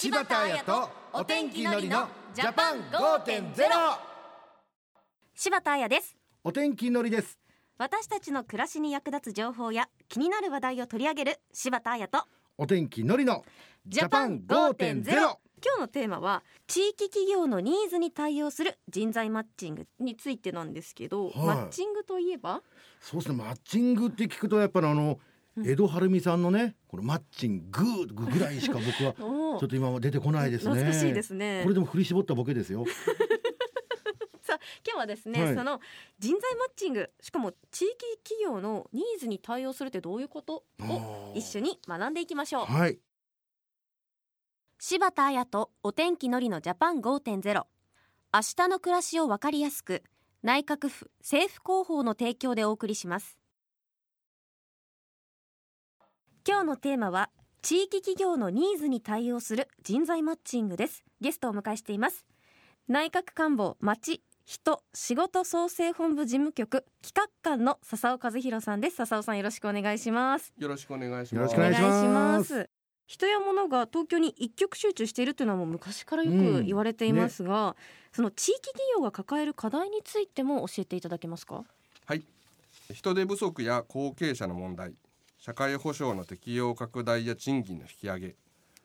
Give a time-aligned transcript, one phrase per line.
[0.00, 3.52] 柴田彩とお天気のりのジャパン5.0
[5.34, 6.16] 柴田彩です。
[6.44, 7.36] お天気のりです。
[7.78, 12.22] 私たちの暮らしに役立つ情報や気になる話題を取り上げる柴田彩と
[12.58, 13.44] お天気のりの
[13.88, 15.34] ジャパン5.0今
[15.74, 21.36] 日のテーマは地域企業のニーズに対応する人材マッチングについてなんですけど、はい。
[21.38, 22.62] マッチングといえば？
[23.00, 23.42] そうですね。
[23.42, 25.18] マッチングって聞くとやっぱりあの、
[25.64, 29.14] 江戸晴美さんのねこのマッチングぐらいしか僕は
[29.54, 30.74] おちょっと今は出てこないですね。
[30.74, 31.60] 懐かしいですね。
[31.62, 32.84] これでも振り絞ったボケですよ。
[34.40, 35.54] さあ今日はですね、はい。
[35.54, 35.80] その
[36.18, 40.64] 人材マッチングしかも地域企業のニーズに対応するってどういうこと？
[40.80, 42.64] を一緒に学んでいきましょう。
[42.64, 42.98] はい。
[44.80, 47.42] 柴田彩とお天気のりのジャパン5.0
[48.32, 50.04] 明日の暮らしをわかりやすく
[50.42, 53.38] 内閣府政府広報の提供でお送りします
[56.50, 57.28] 今日のテーマは
[57.60, 61.04] 地域企業のニーズに対応する人材マッチングです。
[61.20, 62.24] ゲストをお迎えしています。
[62.88, 68.96] 内閣官房町人仕事創生本部事務局企画官の笹尾和弘さんです。
[68.96, 70.54] 笹尾さんよろしくお願いします。
[70.58, 71.52] よろしくお願いしよろます。
[71.52, 72.70] しくお願いします。
[73.06, 77.76] 人や物が東京に一極集中しているというのはもう昔からよく言われていますが、
[78.10, 81.62] その地域企業が抱える課題についても教えていただけますか？
[82.06, 82.22] はい。
[82.94, 84.94] 人手不足や後継者の問題、
[85.48, 88.34] 社会保障の適用拡大や賃金の引き上げ、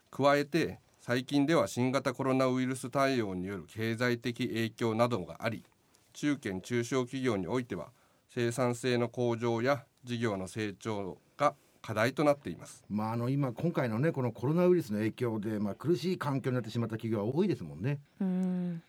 [0.09, 5.65] 加えて最近では新型コロナウイルス対応による経済的影響などがあり、
[6.13, 7.89] 中堅中小企業においては
[8.29, 12.85] 生産性の向上や事業の成長が課題となっています。
[12.89, 18.81] まああの今今回のねこのコロナウイルスの影響でまあ苦しい環境になってしまった企業は多いですもんねうん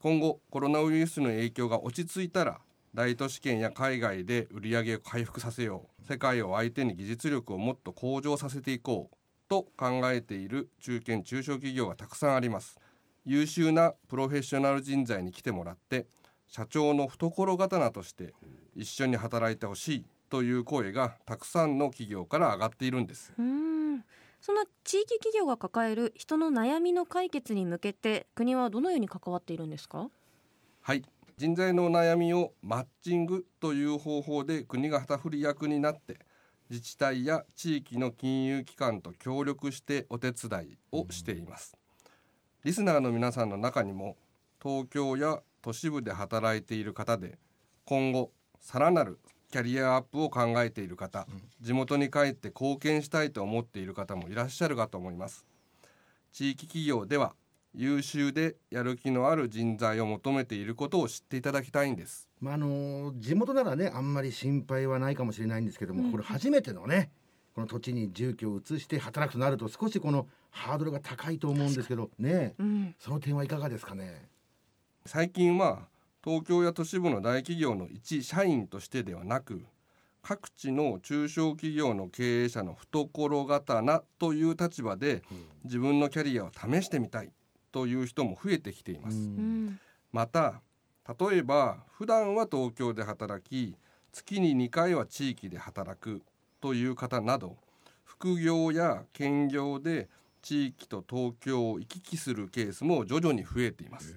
[0.00, 2.58] 今後コロナウイルスの影響が落ち着いたら
[2.94, 6.04] 大都市圏や海外で売り上げを回復させよう。
[6.04, 9.16] 世界を相手に技術力をもっと向上させていこう
[9.48, 12.78] と考えている中堅中小企業がたくさんあります。
[13.24, 16.06] 優秀なプロフェッショナル人材に来てもらって
[16.46, 18.32] 社長の懐刀として
[18.74, 23.34] 一緒に働いてほしいという声がたくさんの企業から上がっているんです。
[23.38, 24.04] うん。
[24.40, 30.08] その地域企業が抱える人の悩みの解決に向けて国はどのように関わっているんですか？
[30.80, 31.02] はい
[31.38, 36.18] 人材の悩みをマッチングという方法で国が旗振り役になって
[36.68, 41.78] 自治体や地域の金融機関と協力してお手伝いをしています、
[42.64, 44.16] リスナーの皆さんの中にも
[44.60, 47.38] 東京や都市部で働いている方で
[47.84, 49.20] 今後さらなる
[49.52, 51.28] キャリアアップを考えている方、
[51.60, 55.46] 地元に帰って貢献したいと思っている方もいらっしゃるかと思います。
[56.32, 57.36] 地域企業では
[57.74, 62.28] 優秀でやる気のある人材を求めていることを知っていただきたいんです。
[62.40, 67.10] まああの地元ならねあんまり心配はないかもしれないんですけども、これ初めてのね
[67.54, 72.94] この土地に住居を移して働くとなると少しこのハードルが高いと思うんですけどねうん。
[72.98, 74.28] その点はいかがですかね？
[75.06, 75.88] 最近は
[76.24, 79.64] 東京や都市部の大企業の一社員としてではなく
[80.20, 83.06] 各地の中小企業の経営者の懐
[83.60, 85.22] 刀という立場で
[85.64, 87.30] 自分のキャリアを試してみたい
[87.72, 89.78] という人も増えてきています、うん。
[90.12, 90.60] また
[91.18, 93.76] 例えば普段は東京で働き
[94.12, 96.22] 月に2回は地域で働く
[96.60, 97.56] という方など
[98.04, 100.08] 副業や兼業で
[100.42, 104.16] 地域と東京を行き来するケースも徐々に増えています。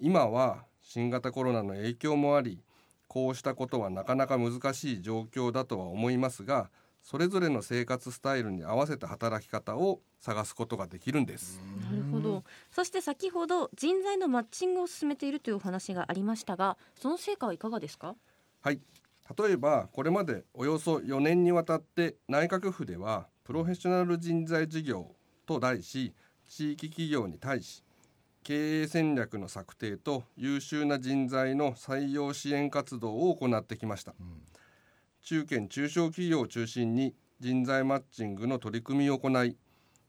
[0.00, 2.60] 今は新型コロナの影響もあり
[3.06, 6.70] こうしたことはなかなか難しい状況だとは思いますが
[7.02, 11.60] それぞれの生活スタイルに合わせた働き方を探すことができるんです。
[11.82, 12.44] なるほど。
[12.70, 18.14] そして先ほど人材のマッチングを進めているというお話がありましたがその成果はいかがですか？
[18.60, 18.80] はい。
[19.38, 25.14] 例えばこれまでおよそ4年にわたって内閣府ではプロフェッショナル人材事業
[25.46, 26.12] と題し
[26.48, 27.82] 地域企業に対し
[28.42, 34.14] 経営戦略の策定と優秀な人材の採用支援活動を行ってきました、
[35.22, 39.56] 中堅中小企業を中心に人材マッチングの取り組みを行い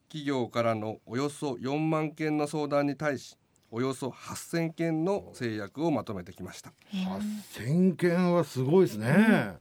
[0.07, 3.37] 企業からのおよそ4万件の相談に対し
[3.69, 6.73] およそ8,000件の制約をまとめてきました。
[6.91, 9.57] 8000件はすごいですね、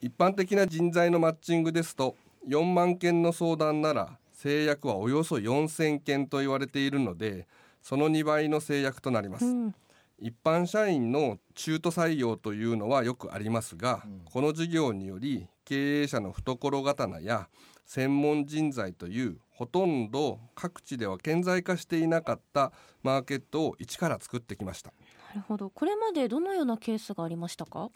[0.00, 2.16] 一般的な人材のマッチングですと
[2.48, 7.46] 4万件の相談なら制約はおよそ4,000件と言われているので
[7.82, 9.74] その2倍の制約となります、うん
[10.22, 17.48] 一般社員の中途採用というのはよくありますが、この事業により経営者の懐刀や
[17.84, 22.72] 専門人材というほとんど各地では顕在化していなかった
[23.02, 24.92] マーケットを一から作ってきました。
[25.30, 25.70] なるほど。
[25.70, 27.90] これまでどのようなケースがありましたか？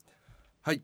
[0.63, 0.83] はい。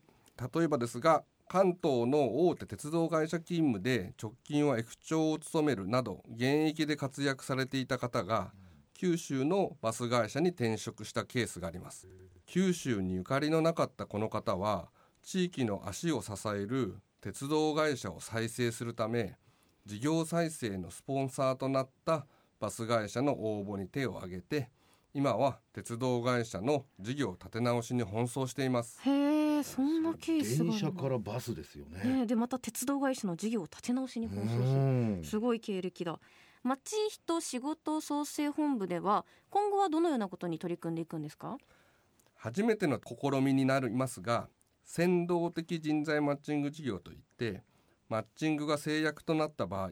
[0.55, 8.53] 例えばですが関東の大手鉄道会社勤務で直近は F 長を務めるなど現役で活躍されていた方が
[9.03, 12.07] 九州のバス会社に転職したケースがあります。
[12.47, 14.91] 九州にゆかりのなかったこの方は
[15.25, 19.35] 地域の足を支える鉄道会社を再生するため
[19.87, 22.29] 事業再生のスポンサーとなった
[22.61, 24.71] バス会社の応募に手を挙げて
[25.13, 29.01] 今は鉄道会社の事業立て直しに奔走しています。
[29.05, 32.19] へえそんなケース電車からバスですよね。
[32.21, 34.61] ねでまた鉄道会社の事業を立て直しに奔走する。
[34.61, 34.69] う
[35.19, 35.25] ん。
[35.25, 36.21] すごい経歴だ
[36.63, 41.59] 町人仕事創生本部では今後はどのようなことに取り組んでいくんですか？
[42.37, 44.49] 初めての試みになりますが
[44.85, 47.63] 先導的人材マッチング事業といって
[48.09, 49.91] マッチングが制約となった場合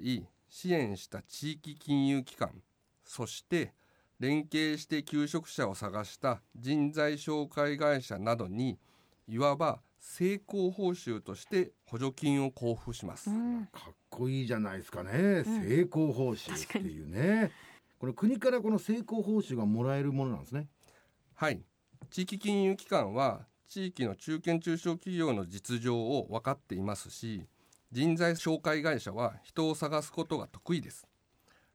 [0.48, 2.62] 支援した地域金融機関
[3.04, 3.72] そして
[4.18, 8.78] 連携して求職者を探した人材紹介会社などに
[9.28, 13.66] いわば成功報酬として補助金を交付します、うん。
[13.66, 17.52] かっこいいじゃないですかね、成功報酬っていうね。
[17.98, 20.68] この国からこの成功報酬がもらえるものなんですね。
[21.34, 21.62] はい。
[22.10, 27.46] 地域金融機関は地域の中堅中小企業の実情を分かっていますし
[27.92, 31.06] 人材紹介会社は人を探すことが得意です。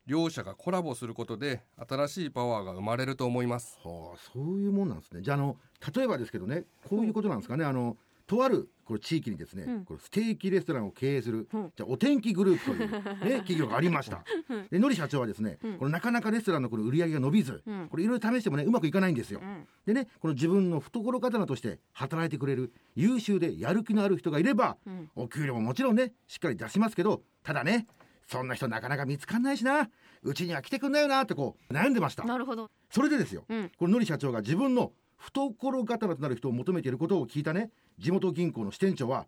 [0.05, 3.79] 両者がコラボすることで新しいパワーが生まれると思います。
[3.83, 5.21] はあそういうもんなんですね。
[5.21, 5.57] じゃああの
[5.95, 9.85] 例えばですけどねこういうことなんですかね、あのとあるこれ地域にですね、うん。
[9.85, 11.73] これステーキレストランを経営する、うん。
[11.75, 14.23] じゃあお天気グループという、ね、 企業がありました。
[14.69, 15.77] でのり社長はですね、うん。
[15.79, 17.87] このなかなかレストランのこの売り上げが伸びず、うん。
[17.89, 19.67] これいろいろ試してもねうまくいかないんですよ、うん。
[19.87, 25.09] でねこの自分の懐刀として働いてくれる優秀でやる気のある人がいれば、うん。
[25.15, 27.87] お給料ももちろんねしっかり出しますけどただね
[28.27, 29.89] そんな人なかなか見つかんないしな。
[30.21, 32.23] うちには来てくんないよなってこう悩んでました。
[32.23, 32.69] なるほど。
[32.91, 33.71] それでですよ、うん。
[33.77, 39.25] こののり社長が自分の懐刀となる人を求めていることを聞いたね地元銀行の支店長は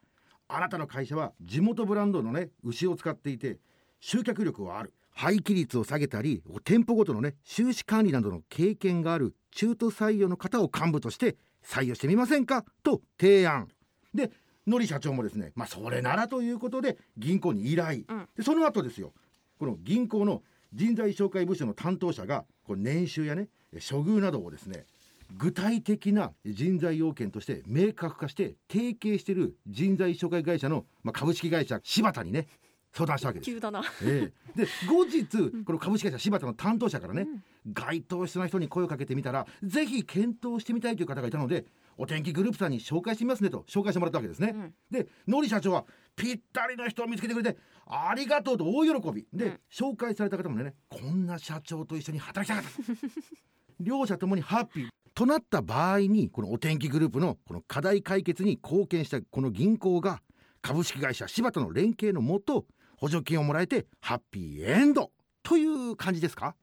[0.48, 3.58] あなたの会社は地元ブランドのね牛を使っていて
[4.00, 4.94] 集客力はある。
[5.12, 12.64] 廃棄率を下げたり店舗ごとのね収支管理などの経験がある中途採用の方を幹部として採用してみませんか？
[12.84, 13.68] と提案。
[14.14, 14.32] で
[14.68, 18.28] のり社長もですねまあそれならということで銀行に依頼、うん。
[18.38, 19.12] でその後ですよ。
[19.58, 24.86] この銀行の人材紹介部署の担当者がこう年収やね処遇などをですね
[25.32, 32.48] 具体的な人材要件として明確化して提携している人材紹介会社の、まあ、株式会社柴田にね
[32.94, 33.52] 相談したわけです。
[33.52, 33.84] 急だな。
[34.04, 35.28] ええ、で後日
[35.66, 37.28] この株式会社柴田の担当者からね、
[37.72, 41.66] 該当しそうな人に声をかけてみたらぜひ検討してみたいという方がいたので
[41.98, 44.54] お天気グループさんに紹介してみますねと紹介してもらったわけですね。
[44.56, 44.74] うん。
[44.90, 45.86] でのり社長は
[46.16, 49.28] ぴったりの人を見つけてくれてありがとうと大喜び。
[49.34, 49.60] で、うん。
[49.72, 52.82] 紹介された方もねこんな社長と一緒に働きたかった。
[53.80, 60.22] 両者ともにハッピーとなった場合にこのお天気グループのこの課題解決に貢献したこの銀行が
[60.62, 62.66] 株式会社柴田の連携のもと
[62.98, 65.10] 補助金をもらえてハッピーエンド
[65.42, 66.56] という感じですか？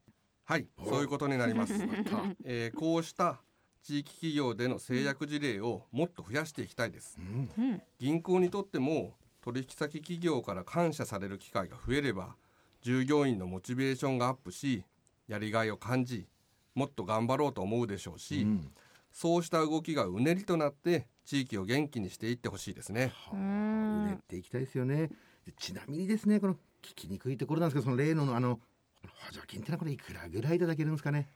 [0.45, 1.75] はいそういうことになります、
[2.45, 3.41] えーこうした
[3.83, 7.19] 地域企業での制約事例をもっと増やしていきたいです。
[7.19, 7.83] うんうん。
[7.99, 12.37] 銀行にとっても取引先企業から感謝される機会が増えれば
[12.83, 14.85] 従業員のモチベーションがアップし
[15.27, 16.29] やりがいを感じ
[16.75, 18.71] もっと頑張ろうと思うでしょうし、うん。
[19.12, 23.12] そうした動きがうねりとなって地域を元気にしていってほしいですね。
[23.15, 25.09] はあうねっていきたいですよね。
[25.47, 28.59] でちなみにですねこの聞きにくいところなんですけどその例のあの
[29.03, 31.29] 補助金ってのはこれいくらぐらいいただけるんですかね？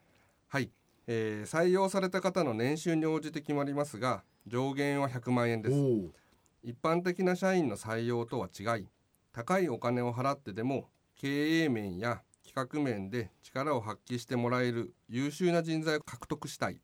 [0.48, 0.70] はい、
[1.06, 5.76] えー採用された方の年収に応じて決まりますが上限は100万円です。
[6.64, 8.86] 一般的な社員の採用とは違い
[9.32, 12.22] 高いお金を払ってでも経営面や
[12.66, 16.80] 企画面で力を発揮してもらえる優秀な人材を獲得したい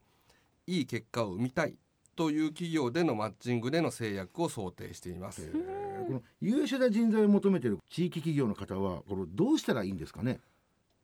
[0.66, 1.76] いい結果を生みたい
[2.16, 6.06] という企業でのマッチングでの制約を想定していますえー。
[6.06, 10.40] この優秀な人材を求めている地域企業の方はこれどうしたらいいんですかね？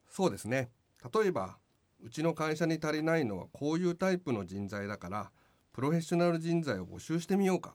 [0.08, 0.70] そうですね。
[1.14, 1.58] 例えば
[2.02, 5.30] うちの会社に足りないのはこういうタイプの人材だから
[5.72, 7.74] プロフェッショナル人材を募集してみようか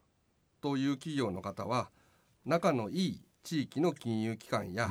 [0.62, 1.90] という企業の方は
[2.46, 4.90] 仲のいい地域の金融機関や、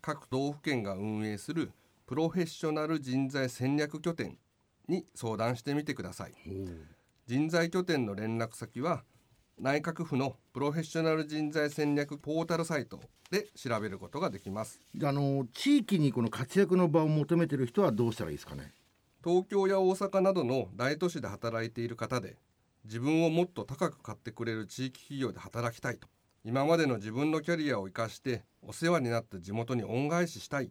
[0.00, 1.72] 各道府県が運営する
[2.06, 4.38] プロフェッショナル人材戦略拠点
[4.88, 6.34] に相談してみてください。
[7.26, 9.04] 人材拠点の連絡先は
[9.58, 14.80] 内閣府のプロフェッショナル人材戦略ポータルサイトで調べることができます。
[14.94, 18.72] であの地域にこの活躍の場を求めている人はどうしたらいいですかね？
[19.22, 22.36] 東京や大阪などの大都市で働いている方で
[22.84, 26.08] 自分をもっと高く買ってくれる地域企業で働きたいと
[26.44, 30.70] 今までの自分のキャリアを生かしてお世話になった地元に恩返ししたい。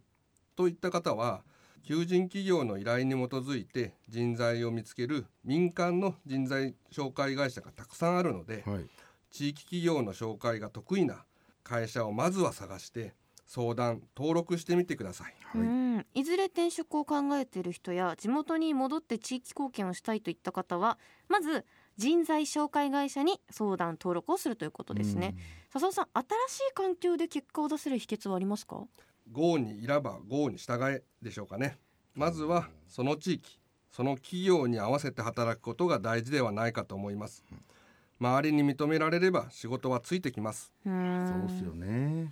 [0.55, 1.43] といった方は
[1.83, 8.85] 求人企業の依頼に基づいて人材を見つける民間の人材紹介会社がたくさんあるのではい。
[9.31, 11.23] 地域企業の紹介が得意な
[11.63, 13.13] 会社をまずは探して
[13.45, 15.35] 相談登録してみてください。
[15.43, 15.61] はい。
[15.61, 16.05] うん。
[16.13, 20.97] いずれ転職を考えている人や地元に戻って地域貢献をしたいといった方は
[21.27, 21.65] まず
[21.99, 25.35] 人材紹介会社に相談登録をするということですね。
[25.69, 28.85] 笹尾さん新しい環境で結果を出せる秘訣はありますか
[29.33, 31.77] ？GO にいらば GO に従えでしょうかね。
[32.15, 33.59] まずはその地域
[33.91, 37.43] その企業に合わせて働くことが大事ではないかと思います。
[38.21, 40.73] 周りに認められれば仕事はついてきます。
[40.85, 40.93] そう
[41.49, 42.31] ですよね。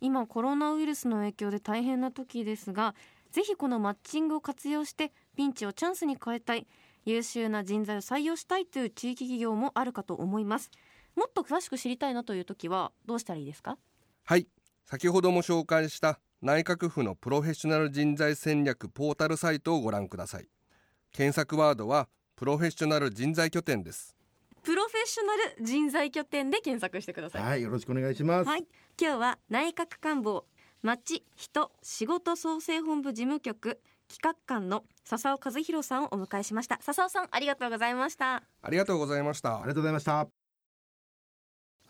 [0.00, 2.96] 今コロナウイルスの影響で大変な時ですが
[3.30, 6.66] ぜひこのマッチングを活用してピンチをチャンスに変えたい
[7.04, 10.70] 優秀な人材を採用したいという地域企業もあるかと思います。
[11.14, 13.78] もっと詳しく知りたいなという時はどうしたらいいですか？
[14.24, 14.48] はい。
[14.84, 20.48] 先ほども紹介した内閣府のプロフェッショナル人材戦略ポータルサイトをご覧ください。
[21.12, 24.16] 検索ワードはプロフェッショナル人材拠点です。
[24.62, 27.42] プロフェッショナル人材拠点で検索してください。
[27.42, 27.62] はい。
[27.62, 28.66] よろしくお願いします、はい、
[29.00, 30.46] 今日は内閣官房
[30.82, 36.78] 町人仕事創生本部事務局企画官の笹尾和弘さんをお迎えしました。
[36.80, 38.42] 笹尾さんありがとうございました。
[38.62, 39.56] ありがとうございました。
[39.56, 40.26] ありがとうございました。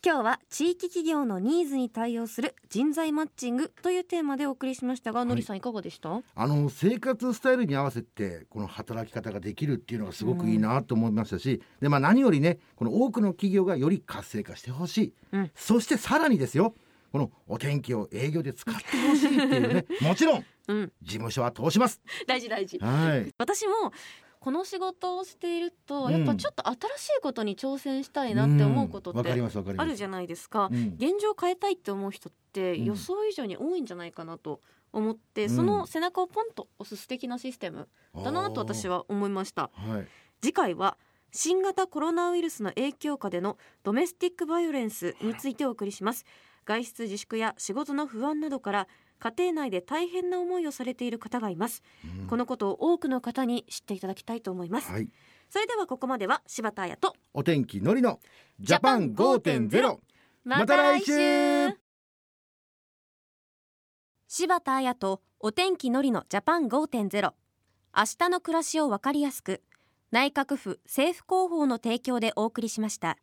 [0.04, 5.24] 今日は地域企業のニーズに対応する人材マッチングというテーマでお送りしましたが、い。
[5.24, 6.20] のりさんいかがでした？
[6.34, 15.50] あの生活スタイルに合わせてこの働き方ができるっていうのがすごくいいなと思いましたし、でまあ何よりねこの多くの企業がより活性化してほしい、うん。
[15.54, 16.74] そしてさらにですよ
[17.10, 20.92] このお天気を営業で使ってほしいっていうね もちろんうん。
[21.02, 22.00] 事務所は通します。
[22.26, 22.78] 大事大事。
[22.78, 23.34] はい。
[23.38, 23.92] 私も
[24.40, 26.12] この仕事をしていると、うん。
[26.12, 29.32] やっぱちょっと新しいことに挑戦したいなって思うことって
[29.76, 30.94] あるじゃないですか、うん。
[30.98, 34.60] 現状を変えたいって思う人ってうん予想以上に多いんじゃないかなと
[34.92, 35.56] 思って、うん。
[35.56, 39.70] その背中をポンと押す素敵なシステムだなと私は思いました。
[39.72, 40.06] はい。
[40.42, 40.98] 次回は
[41.32, 46.24] 新型コロナウイルスの影響下でのドメスティックバイオレンスについてお送りします。
[46.64, 51.82] 外出自粛や仕事の不安などから家庭内で大変な思いをされている方がいます、
[52.20, 52.26] うん。
[52.26, 55.08] このことを多くの方に知っていただきたいと思います、はい。
[55.48, 58.20] それではここまでは柴田彩とお天気のりの
[58.60, 59.98] ジャパン5.0
[60.44, 61.78] また来週。
[64.28, 67.32] 柴田彩とお天気のりのジャパン5.0
[67.96, 69.62] 明日の暮らしをわかりやすく
[70.10, 73.16] 内閣府政府広報の提供でお送りしました